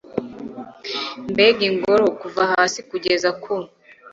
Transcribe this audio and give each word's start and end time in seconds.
mbega 1.31 1.61
ingoro, 1.69 2.05
kuva 2.21 2.43
hasi 2.51 2.79
kugeza 2.89 3.29
ku 3.41 3.53